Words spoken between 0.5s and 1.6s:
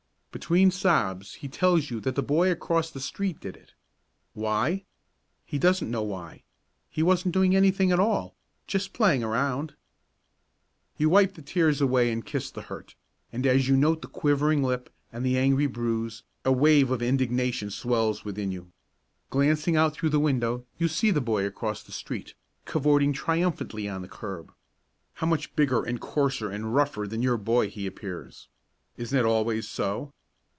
sobs he